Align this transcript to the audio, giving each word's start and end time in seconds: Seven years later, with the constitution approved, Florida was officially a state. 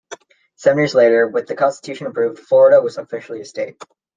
Seven 0.55 0.79
years 0.79 0.95
later, 0.95 1.27
with 1.27 1.45
the 1.45 1.53
constitution 1.53 2.07
approved, 2.07 2.39
Florida 2.39 2.81
was 2.81 2.97
officially 2.97 3.39
a 3.41 3.45
state. 3.45 3.79